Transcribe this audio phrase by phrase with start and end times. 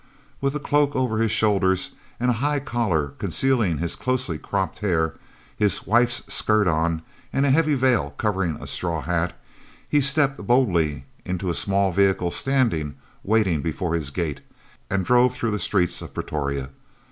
[0.41, 5.13] With a cloak over his shoulders and a high collar concealing his closely cropped hair,
[5.55, 9.37] his wife's skirt on, and a heavy veil covering a straw hat,
[9.87, 14.41] he stepped boldly into a small vehicle standing waiting before his gate
[14.89, 16.71] and drove through the streets of Pretoria.